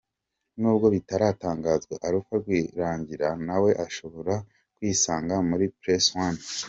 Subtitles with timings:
[0.59, 4.33] N'ubwo bitaratangazwa, Alpha Rwirangira nawe ashobora
[4.75, 6.39] kwisanga muri Press One.